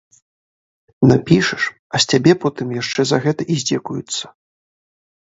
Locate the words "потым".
2.45-2.67